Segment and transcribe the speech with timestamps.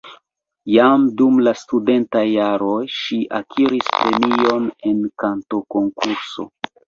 [0.75, 6.47] Jam dum la studentaj jaroj ŝi akiris premion en kantokonkurso.